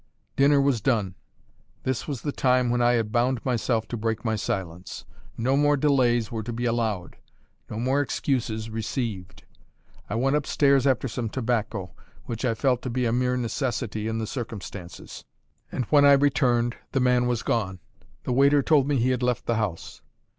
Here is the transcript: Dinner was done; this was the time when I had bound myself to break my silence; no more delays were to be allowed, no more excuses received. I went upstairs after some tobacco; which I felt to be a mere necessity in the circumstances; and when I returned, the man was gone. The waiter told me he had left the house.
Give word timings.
Dinner 0.35 0.59
was 0.59 0.81
done; 0.81 1.13
this 1.83 2.07
was 2.07 2.23
the 2.23 2.31
time 2.31 2.71
when 2.71 2.81
I 2.81 2.93
had 2.93 3.11
bound 3.11 3.45
myself 3.45 3.87
to 3.89 3.95
break 3.97 4.25
my 4.25 4.35
silence; 4.35 5.05
no 5.37 5.55
more 5.55 5.77
delays 5.77 6.31
were 6.31 6.41
to 6.41 6.51
be 6.51 6.65
allowed, 6.65 7.17
no 7.69 7.77
more 7.79 8.01
excuses 8.01 8.71
received. 8.71 9.43
I 10.09 10.15
went 10.15 10.35
upstairs 10.37 10.87
after 10.87 11.07
some 11.07 11.29
tobacco; 11.29 11.93
which 12.25 12.43
I 12.45 12.55
felt 12.55 12.81
to 12.81 12.89
be 12.89 13.05
a 13.05 13.11
mere 13.13 13.37
necessity 13.37 14.07
in 14.07 14.17
the 14.17 14.25
circumstances; 14.25 15.23
and 15.71 15.85
when 15.91 16.03
I 16.03 16.13
returned, 16.13 16.77
the 16.93 16.99
man 16.99 17.27
was 17.27 17.43
gone. 17.43 17.77
The 18.23 18.33
waiter 18.33 18.63
told 18.63 18.87
me 18.87 18.97
he 18.97 19.11
had 19.11 19.21
left 19.21 19.45
the 19.45 19.57
house. 19.57 20.01